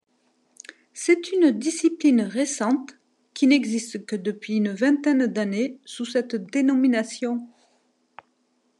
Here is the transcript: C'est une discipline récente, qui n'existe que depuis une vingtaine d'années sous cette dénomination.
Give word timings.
C'est 0.93 1.31
une 1.31 1.51
discipline 1.51 2.21
récente, 2.23 2.97
qui 3.35 3.45
n'existe 3.45 4.03
que 4.03 4.15
depuis 4.15 4.55
une 4.55 4.71
vingtaine 4.73 5.27
d'années 5.27 5.79
sous 5.85 6.05
cette 6.05 6.33
dénomination. 6.49 7.47